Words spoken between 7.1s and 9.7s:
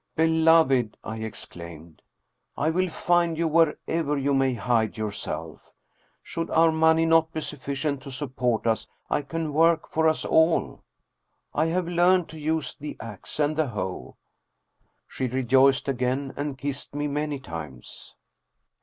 be sufficient to support us I can